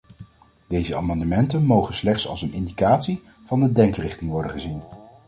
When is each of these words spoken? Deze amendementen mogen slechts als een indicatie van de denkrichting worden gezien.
Deze 0.67 0.95
amendementen 0.95 1.63
mogen 1.65 1.93
slechts 1.95 2.27
als 2.27 2.41
een 2.41 2.53
indicatie 2.53 3.23
van 3.45 3.59
de 3.59 3.71
denkrichting 3.71 4.31
worden 4.31 4.51
gezien. 4.51 4.81